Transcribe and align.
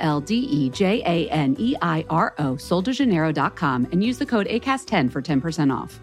L 0.00 0.20
D 0.20 0.34
E 0.34 0.70
J 0.70 1.02
A 1.06 1.28
N 1.30 1.54
E 1.58 1.76
I 1.80 2.04
R 2.10 2.34
O, 2.38 2.56
and 3.92 4.02
use 4.02 4.18
the 4.18 4.26
code 4.26 4.48
ACAST10 4.48 5.12
for 5.12 5.22
10% 5.22 5.70
off. 5.70 6.00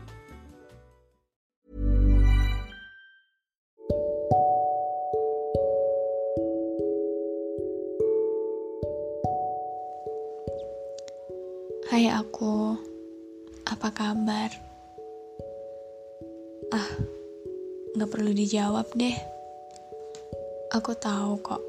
Hai 11.88 12.14
aku, 12.14 12.78
apa 13.66 13.90
kabar? 13.90 14.52
Ah, 16.70 16.90
gak 17.96 18.10
perlu 18.12 18.36
dijawab 18.36 18.86
deh. 18.94 19.18
Aku 20.76 20.94
tahu 21.00 21.40
kok, 21.42 21.64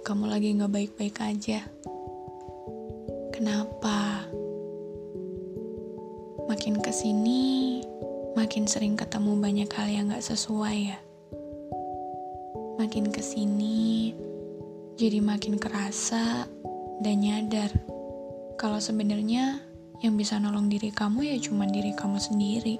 kamu 0.00 0.32
lagi 0.32 0.56
gak 0.56 0.72
baik-baik 0.72 1.16
aja. 1.20 1.60
Kenapa? 3.36 4.24
Makin 6.48 6.80
ke 6.80 6.88
sini, 6.90 7.84
makin 8.34 8.64
sering 8.64 8.96
ketemu 8.96 9.36
banyak 9.38 9.70
hal 9.70 9.88
yang 9.92 10.08
gak 10.08 10.24
sesuai 10.24 10.76
ya. 10.90 10.98
Makin 12.80 13.12
ke 13.12 13.20
sini, 13.20 14.16
jadi 14.96 15.20
makin 15.20 15.60
kerasa 15.60 16.48
dan 17.00 17.16
nyadar 17.20 17.72
kalau 18.60 18.76
sebenarnya 18.76 19.60
yang 20.00 20.16
bisa 20.16 20.40
nolong 20.40 20.68
diri 20.68 20.88
kamu 20.92 21.28
ya 21.28 21.36
cuma 21.40 21.68
diri 21.68 21.92
kamu 21.92 22.16
sendiri. 22.16 22.76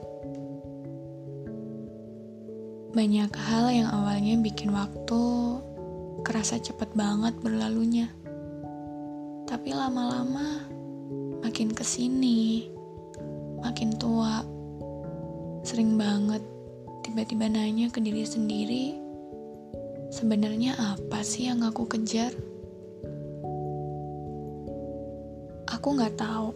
Banyak 2.91 3.33
hal 3.33 3.71
yang 3.71 3.89
awalnya 3.93 4.35
bikin 4.41 4.75
waktu 4.75 5.23
kerasa 6.21 6.61
cepet 6.61 6.93
banget 6.95 7.35
berlalunya. 7.41 8.09
Tapi 9.49 9.75
lama-lama 9.75 10.65
makin 11.43 11.75
ke 11.75 11.83
sini, 11.83 12.71
makin 13.61 13.97
tua, 13.99 14.45
sering 15.67 15.99
banget 15.99 16.41
tiba-tiba 17.03 17.51
nanya 17.51 17.91
ke 17.91 17.99
diri 17.99 18.23
sendiri, 18.23 18.85
sebenarnya 20.15 20.79
apa 20.79 21.21
sih 21.27 21.51
yang 21.51 21.67
aku 21.67 21.85
kejar? 21.91 22.31
Aku 25.71 25.97
nggak 25.97 26.15
tahu 26.21 26.53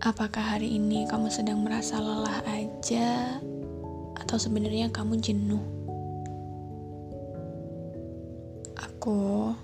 apakah 0.00 0.56
hari 0.56 0.78
ini 0.78 1.04
kamu 1.10 1.26
sedang 1.28 1.66
merasa 1.66 1.98
lelah 1.98 2.38
aja 2.46 3.42
atau 4.16 4.36
sebenarnya 4.38 4.88
kamu 4.94 5.18
jenuh. 5.18 5.77
Aku 8.98 9.54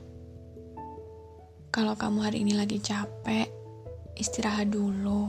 kalau 1.75 1.99
kamu 1.99 2.23
hari 2.23 2.47
ini 2.47 2.55
lagi 2.55 2.79
capek, 2.79 3.51
istirahat 4.15 4.71
dulu. 4.71 5.27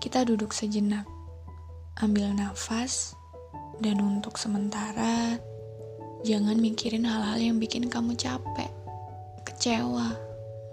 Kita 0.00 0.24
duduk 0.24 0.56
sejenak, 0.56 1.04
ambil 2.00 2.32
nafas, 2.32 3.12
dan 3.76 4.00
untuk 4.00 4.40
sementara 4.40 5.36
jangan 6.24 6.56
mikirin 6.56 7.04
hal-hal 7.04 7.36
yang 7.36 7.60
bikin 7.60 7.92
kamu 7.92 8.16
capek, 8.16 8.72
kecewa, 9.44 10.16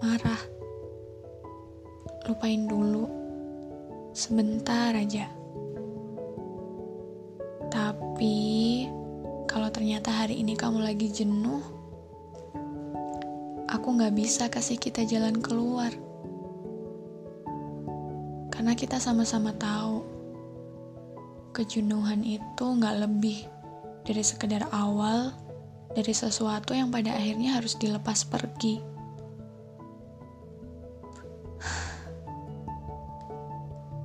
marah 0.00 0.40
lupain 2.32 2.64
dulu. 2.64 3.04
Sebentar 4.16 4.96
aja. 4.96 5.28
Tapi, 7.68 8.51
ternyata 9.82 10.14
hari 10.14 10.38
ini 10.38 10.54
kamu 10.54 10.78
lagi 10.78 11.10
jenuh, 11.10 11.58
aku 13.66 13.98
gak 13.98 14.14
bisa 14.14 14.46
kasih 14.46 14.78
kita 14.78 15.02
jalan 15.02 15.42
keluar. 15.42 15.90
Karena 18.54 18.78
kita 18.78 19.02
sama-sama 19.02 19.50
tahu, 19.58 20.06
kejenuhan 21.50 22.22
itu 22.22 22.62
gak 22.78 22.94
lebih 22.94 23.42
dari 24.06 24.22
sekedar 24.22 24.70
awal 24.70 25.34
dari 25.98 26.14
sesuatu 26.14 26.78
yang 26.78 26.94
pada 26.94 27.18
akhirnya 27.18 27.58
harus 27.58 27.74
dilepas 27.74 28.22
pergi. 28.22 28.78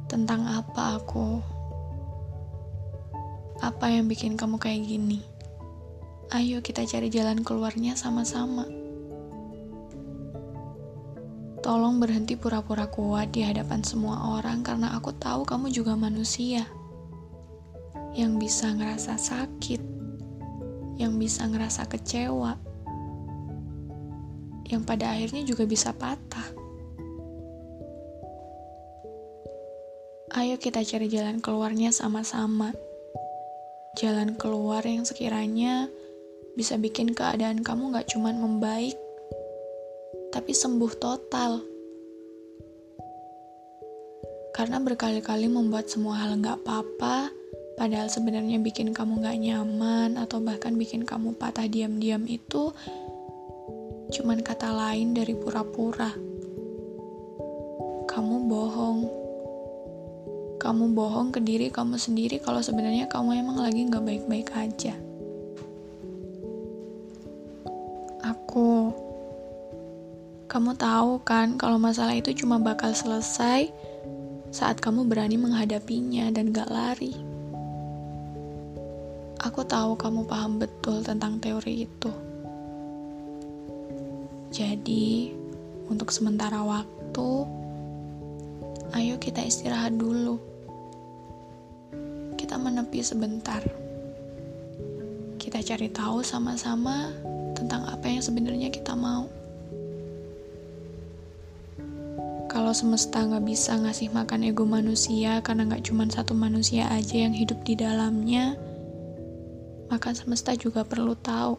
Tentang 0.10 0.42
apa 0.42 0.98
aku? 0.98 1.38
Apa 3.62 3.94
yang 3.94 4.10
bikin 4.10 4.34
kamu 4.34 4.58
kayak 4.58 4.82
gini? 4.82 5.37
Ayo 6.28 6.60
kita 6.60 6.84
cari 6.84 7.08
jalan 7.08 7.40
keluarnya 7.40 7.96
sama-sama. 7.96 8.68
Tolong 11.64 12.04
berhenti 12.04 12.36
pura-pura 12.36 12.92
kuat 12.92 13.32
di 13.32 13.48
hadapan 13.48 13.80
semua 13.80 14.36
orang 14.36 14.60
karena 14.60 14.92
aku 14.92 15.16
tahu 15.16 15.48
kamu 15.48 15.72
juga 15.72 15.96
manusia. 15.96 16.68
Yang 18.12 18.44
bisa 18.44 18.76
ngerasa 18.76 19.16
sakit, 19.16 19.80
yang 21.00 21.16
bisa 21.16 21.48
ngerasa 21.48 21.88
kecewa, 21.88 22.60
yang 24.68 24.84
pada 24.84 25.16
akhirnya 25.16 25.48
juga 25.48 25.64
bisa 25.64 25.96
patah. 25.96 26.52
Ayo 30.36 30.60
kita 30.60 30.84
cari 30.84 31.08
jalan 31.08 31.40
keluarnya 31.40 31.96
sama-sama. 31.96 32.76
Jalan 33.96 34.36
keluar 34.36 34.84
yang 34.84 35.08
sekiranya 35.08 35.88
bisa 36.58 36.74
bikin 36.82 37.14
keadaan 37.14 37.62
kamu 37.62 37.94
gak 37.94 38.10
cuman 38.10 38.42
membaik, 38.42 38.98
tapi 40.34 40.58
sembuh 40.58 40.94
total. 40.98 41.62
Karena 44.58 44.82
berkali-kali 44.82 45.46
membuat 45.46 45.86
semua 45.86 46.18
hal 46.18 46.34
gak 46.42 46.66
apa-apa, 46.66 47.30
padahal 47.78 48.10
sebenarnya 48.10 48.58
bikin 48.58 48.90
kamu 48.90 49.22
gak 49.22 49.38
nyaman 49.38 50.18
atau 50.18 50.42
bahkan 50.42 50.74
bikin 50.74 51.06
kamu 51.06 51.38
patah 51.38 51.70
diam-diam 51.70 52.26
itu 52.26 52.74
cuman 54.10 54.42
kata 54.42 54.74
lain 54.74 55.14
dari 55.14 55.38
pura-pura. 55.38 56.10
Kamu 58.10 58.36
bohong 58.50 59.00
kamu 60.58 60.90
bohong 60.98 61.30
ke 61.30 61.40
diri 61.40 61.70
kamu 61.70 62.02
sendiri 62.02 62.42
kalau 62.42 62.66
sebenarnya 62.66 63.06
kamu 63.06 63.46
emang 63.46 63.62
lagi 63.62 63.86
nggak 63.86 64.02
baik-baik 64.02 64.50
aja. 64.58 65.07
Kamu 70.48 70.80
tahu 70.80 71.20
kan 71.28 71.60
kalau 71.60 71.76
masalah 71.76 72.16
itu 72.16 72.32
cuma 72.32 72.56
bakal 72.56 72.96
selesai 72.96 73.68
saat 74.48 74.80
kamu 74.80 75.04
berani 75.04 75.36
menghadapinya 75.36 76.32
dan 76.32 76.56
gak 76.56 76.72
lari. 76.72 77.12
Aku 79.44 79.68
tahu 79.68 80.00
kamu 80.00 80.24
paham 80.24 80.58
betul 80.58 81.04
tentang 81.04 81.38
teori 81.44 81.84
itu. 81.86 82.12
Jadi, 84.50 85.36
untuk 85.92 86.10
sementara 86.10 86.64
waktu, 86.64 87.30
ayo 88.96 89.20
kita 89.20 89.44
istirahat 89.44 90.00
dulu 90.00 90.40
kita 92.48 92.56
menepi 92.56 93.04
sebentar. 93.04 93.60
Kita 95.36 95.60
cari 95.60 95.92
tahu 95.92 96.24
sama-sama 96.24 97.12
tentang 97.52 97.84
apa 97.84 98.08
yang 98.08 98.24
sebenarnya 98.24 98.72
kita 98.72 98.96
mau. 98.96 99.37
Kalau 102.68 102.84
semesta 102.84 103.24
nggak 103.24 103.48
bisa 103.48 103.80
ngasih 103.80 104.12
makan 104.12 104.44
ego 104.44 104.68
manusia 104.68 105.40
karena 105.40 105.72
nggak 105.72 105.88
cuma 105.88 106.04
satu 106.04 106.36
manusia 106.36 106.84
aja 106.92 107.16
yang 107.16 107.32
hidup 107.32 107.64
di 107.64 107.80
dalamnya, 107.80 108.60
maka 109.88 110.12
semesta 110.12 110.52
juga 110.52 110.84
perlu 110.84 111.16
tahu 111.16 111.56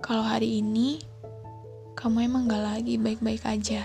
kalau 0.00 0.24
hari 0.24 0.64
ini 0.64 1.04
kamu 2.00 2.32
emang 2.32 2.48
nggak 2.48 2.64
lagi 2.64 2.96
baik-baik 2.96 3.44
aja. 3.44 3.84